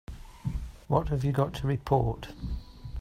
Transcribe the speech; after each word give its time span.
What 0.87 1.09
have 1.09 1.23
you 1.23 1.31
got 1.31 1.53
to 1.53 1.67
report? 1.67 2.29